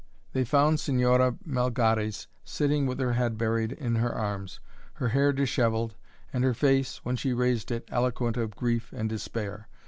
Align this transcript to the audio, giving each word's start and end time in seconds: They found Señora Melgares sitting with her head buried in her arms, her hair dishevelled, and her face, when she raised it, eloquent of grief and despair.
They 0.33 0.43
found 0.45 0.77
Señora 0.79 1.37
Melgares 1.45 2.25
sitting 2.43 2.87
with 2.87 2.99
her 2.99 3.13
head 3.13 3.37
buried 3.37 3.71
in 3.73 3.97
her 3.97 4.11
arms, 4.11 4.59
her 4.93 5.09
hair 5.09 5.31
dishevelled, 5.31 5.93
and 6.33 6.43
her 6.43 6.55
face, 6.55 7.05
when 7.05 7.15
she 7.15 7.33
raised 7.33 7.69
it, 7.69 7.87
eloquent 7.91 8.35
of 8.35 8.55
grief 8.55 8.91
and 8.93 9.07
despair. 9.07 9.67